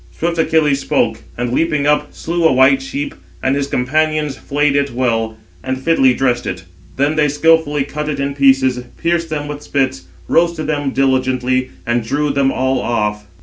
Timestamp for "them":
9.29-9.47, 10.65-10.89, 12.31-12.51